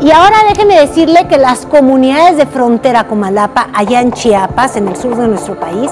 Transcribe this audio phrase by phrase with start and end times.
[0.00, 4.96] Y ahora déjeme decirle que las comunidades de frontera Comalapa, allá en Chiapas, en el
[4.96, 5.90] sur de nuestro país,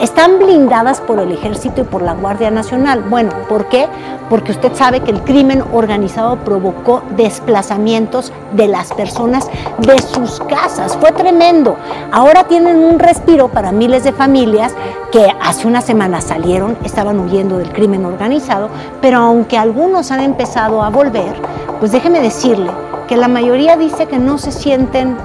[0.00, 3.04] están blindadas por el ejército y por la Guardia Nacional.
[3.08, 3.86] Bueno, ¿por qué?
[4.28, 9.48] Porque usted sabe que el crimen organizado provocó desplazamientos de las personas
[9.78, 10.96] de sus casas.
[10.96, 11.76] Fue tremendo.
[12.10, 14.74] Ahora tienen un respiro para miles de familias
[15.12, 18.68] que hace una semana salieron, estaban huyendo del crimen organizado,
[19.00, 21.34] pero aunque algunos han empezado a volver,
[21.78, 22.72] pues déjeme decirle
[23.06, 25.16] que la mayoría dice que no se sienten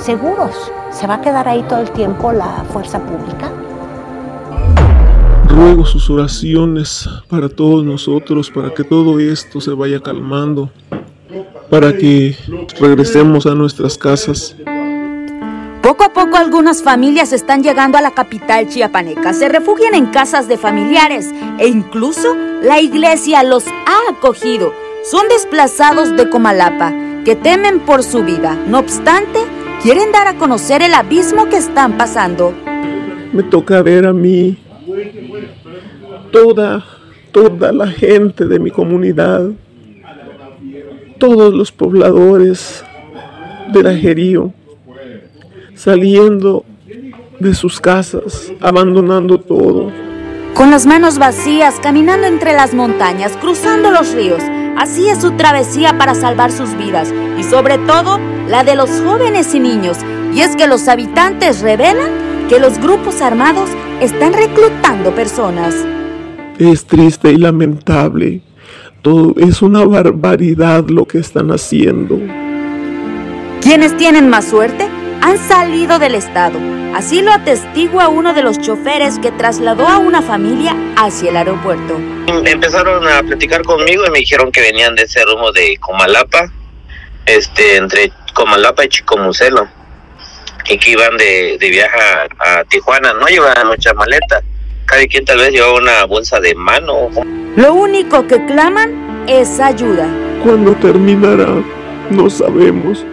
[0.00, 0.54] seguros.
[0.90, 3.50] ¿Se va a quedar ahí todo el tiempo la fuerza pública?
[5.48, 10.70] Ruego sus oraciones para todos nosotros, para que todo esto se vaya calmando,
[11.70, 12.36] para que
[12.80, 14.56] regresemos a nuestras casas.
[15.82, 20.48] Poco a poco algunas familias están llegando a la capital chiapaneca, se refugian en casas
[20.48, 24.72] de familiares e incluso la iglesia los ha acogido.
[25.08, 26.92] Son desplazados de Comalapa
[27.26, 28.56] que temen por su vida.
[28.68, 29.40] No obstante,
[29.82, 32.54] quieren dar a conocer el abismo que están pasando.
[33.32, 34.56] Me toca ver a mí,
[36.30, 36.84] toda,
[37.32, 39.50] toda la gente de mi comunidad,
[41.18, 42.84] todos los pobladores
[43.72, 44.52] del ajerío,
[45.74, 46.64] saliendo
[47.40, 49.90] de sus casas, abandonando todo.
[50.54, 54.40] Con las manos vacías, caminando entre las montañas, cruzando los ríos,
[54.76, 59.54] Así es su travesía para salvar sus vidas y sobre todo la de los jóvenes
[59.54, 59.96] y niños.
[60.34, 62.10] Y es que los habitantes revelan
[62.50, 63.70] que los grupos armados
[64.02, 65.74] están reclutando personas.
[66.58, 68.42] Es triste y lamentable.
[69.00, 72.18] Todo es una barbaridad lo que están haciendo.
[73.62, 74.88] Quienes tienen más suerte
[75.26, 76.60] han salido del estado.
[76.94, 81.98] Así lo atestigua uno de los choferes que trasladó a una familia hacia el aeropuerto.
[82.44, 86.52] Empezaron a platicar conmigo y me dijeron que venían de ese rumbo de Comalapa,
[87.26, 89.66] este, entre Comalapa y Chicomucelo,
[90.70, 91.98] y que iban de, viaje
[92.38, 93.12] a, Tijuana.
[93.14, 94.42] No llevaban mucha maleta,
[94.84, 97.10] cada quien tal vez llevaba una bolsa de mano.
[97.56, 100.06] Lo único que claman es ayuda.
[100.44, 101.48] ¿Cuándo terminará?
[102.10, 103.04] No sabemos.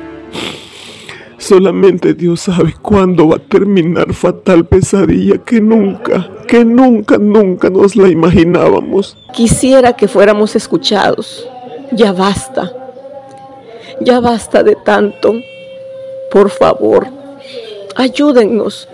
[1.44, 7.98] Solamente Dios sabe cuándo va a terminar fatal pesadilla que nunca, que nunca, nunca nos
[7.98, 9.18] la imaginábamos.
[9.34, 11.46] Quisiera que fuéramos escuchados.
[11.92, 12.72] Ya basta.
[14.00, 15.34] Ya basta de tanto.
[16.32, 17.08] Por favor,
[17.98, 18.88] ayúdennos.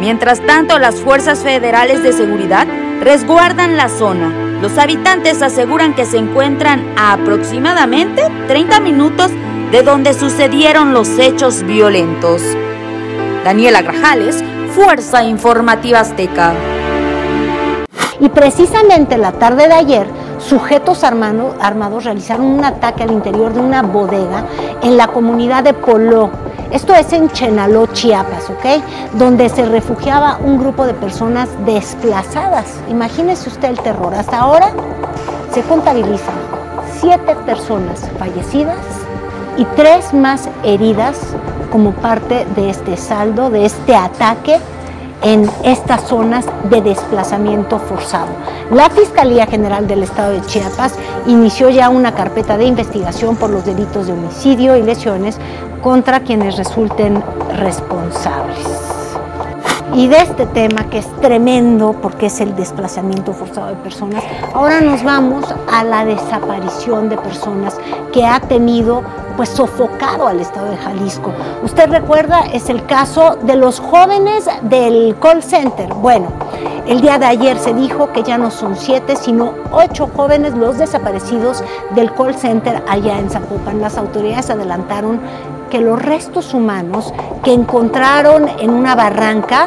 [0.00, 2.68] Mientras tanto, las fuerzas federales de seguridad
[3.00, 4.32] resguardan la zona.
[4.62, 9.32] Los habitantes aseguran que se encuentran a aproximadamente 30 minutos
[9.74, 12.40] de donde sucedieron los hechos violentos.
[13.42, 16.52] Daniela Grajales, Fuerza Informativa Azteca.
[18.20, 20.06] Y precisamente la tarde de ayer,
[20.38, 24.44] sujetos armados realizaron un ataque al interior de una bodega
[24.80, 26.30] en la comunidad de Poló.
[26.70, 28.80] Esto es en Chenaló, Chiapas, ¿ok?
[29.14, 32.66] Donde se refugiaba un grupo de personas desplazadas.
[32.88, 34.14] Imagínese usted el terror.
[34.14, 34.70] Hasta ahora
[35.52, 36.36] se contabilizan
[37.00, 39.03] siete personas fallecidas
[39.56, 41.18] y tres más heridas
[41.70, 44.58] como parte de este saldo, de este ataque
[45.22, 48.28] en estas zonas de desplazamiento forzado.
[48.70, 50.94] La Fiscalía General del Estado de Chiapas
[51.26, 55.38] inició ya una carpeta de investigación por los delitos de homicidio y lesiones
[55.82, 57.22] contra quienes resulten
[57.56, 58.83] responsables
[59.92, 64.24] y de este tema que es tremendo porque es el desplazamiento forzado de personas,
[64.54, 67.78] ahora nos vamos a la desaparición de personas
[68.12, 69.02] que ha tenido
[69.36, 71.32] pues sofocado al estado de Jalisco.
[71.62, 75.92] Usted recuerda, es el caso de los jóvenes del call center.
[75.94, 76.28] Bueno,
[76.86, 80.78] el día de ayer se dijo que ya no son siete, sino ocho jóvenes los
[80.78, 83.80] desaparecidos del call center allá en Zapopan.
[83.80, 85.20] Las autoridades adelantaron
[85.74, 87.12] que los restos humanos
[87.42, 89.66] que encontraron en una barranca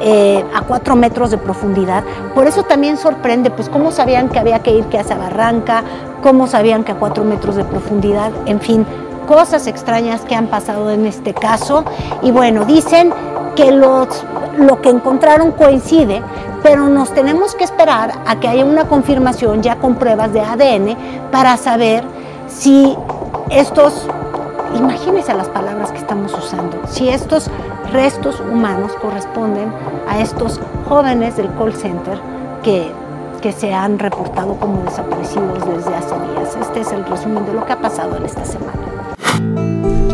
[0.00, 2.04] eh, a cuatro metros de profundidad.
[2.32, 5.82] Por eso también sorprende, pues cómo sabían que había que ir que hacia barranca,
[6.22, 8.86] cómo sabían que a cuatro metros de profundidad, en fin,
[9.26, 11.84] cosas extrañas que han pasado en este caso.
[12.22, 13.12] Y bueno, dicen
[13.56, 14.24] que los,
[14.56, 16.22] lo que encontraron coincide,
[16.62, 20.96] pero nos tenemos que esperar a que haya una confirmación ya con pruebas de ADN
[21.32, 22.04] para saber
[22.46, 22.96] si
[23.50, 24.06] estos
[24.74, 26.80] Imagínense las palabras que estamos usando.
[26.86, 27.50] Si estos
[27.92, 29.72] restos humanos corresponden
[30.08, 32.18] a estos jóvenes del call center
[32.62, 32.90] que,
[33.40, 36.56] que se han reportado como desaparecidos desde hace días.
[36.60, 38.91] Este es el resumen de lo que ha pasado en esta semana.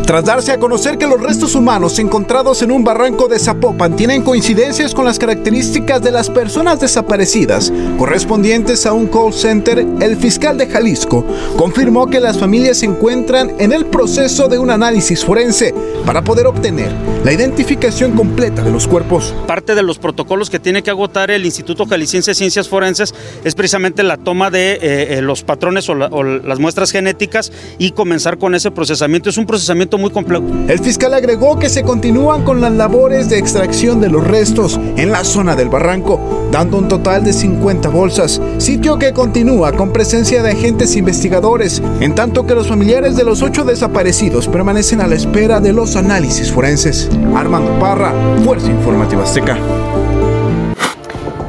[0.09, 4.23] Tras darse a conocer que los restos humanos encontrados en un barranco de Zapopan tienen
[4.23, 10.57] coincidencias con las características de las personas desaparecidas correspondientes a un call center, el fiscal
[10.57, 11.23] de Jalisco
[11.55, 16.47] confirmó que las familias se encuentran en el proceso de un análisis forense para poder
[16.47, 16.91] obtener
[17.23, 19.33] la identificación completa de los cuerpos.
[19.47, 23.13] Parte de los protocolos que tiene que agotar el Instituto Jalisciense de Ciencias Forenses
[23.43, 27.51] es precisamente la toma de eh, eh, los patrones o, la, o las muestras genéticas
[27.77, 29.29] y comenzar con ese procesamiento.
[29.29, 30.45] Es un procesamiento muy complejo.
[30.67, 35.11] El fiscal agregó que se continúan con las labores de extracción de los restos en
[35.11, 36.19] la zona del barranco,
[36.51, 42.15] dando un total de 50 bolsas, sitio que continúa con presencia de agentes investigadores, en
[42.15, 46.51] tanto que los familiares de los ocho desaparecidos permanecen a la espera de los análisis
[46.51, 47.09] forenses.
[47.35, 48.13] Armando Parra,
[48.43, 49.57] Fuerza Informativa Azteca.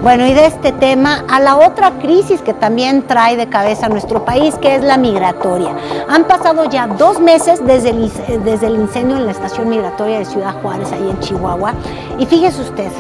[0.02, 3.88] Bueno, y de este tema a la otra crisis que también trae de cabeza a
[3.90, 5.76] nuestro país, que es la migratoria.
[6.08, 8.10] Han pasado ya dos meses desde el,
[8.42, 11.74] desde el incendio en la estación migratoria de Ciudad Juárez, ahí en Chihuahua.
[12.18, 12.90] Y fíjese usted,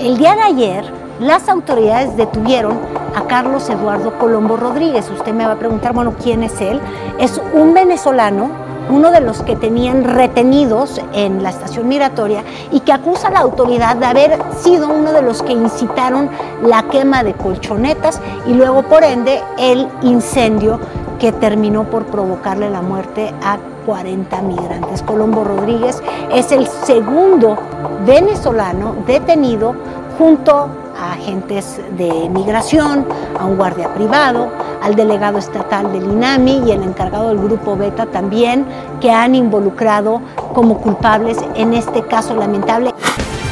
[0.00, 2.78] el día de ayer las autoridades detuvieron
[3.14, 5.08] a Carlos Eduardo Colombo Rodríguez.
[5.10, 6.80] Usted me va a preguntar, bueno, ¿quién es él?
[7.18, 12.92] Es un venezolano uno de los que tenían retenidos en la estación migratoria y que
[12.92, 16.28] acusa a la autoridad de haber sido uno de los que incitaron
[16.62, 20.80] la quema de colchonetas y luego por ende el incendio
[21.20, 25.02] que terminó por provocarle la muerte a 40 migrantes.
[25.02, 26.02] Colombo Rodríguez
[26.32, 27.58] es el segundo
[28.06, 29.76] venezolano detenido
[30.18, 30.68] junto
[31.00, 33.06] a agentes de migración,
[33.38, 34.52] a un guardia privado,
[34.82, 38.66] al delegado estatal del INAMI y el encargado del grupo Beta también,
[39.00, 40.20] que han involucrado
[40.54, 42.92] como culpables en este caso lamentable.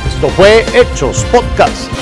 [0.07, 1.98] Esto fue Hechos Podcast.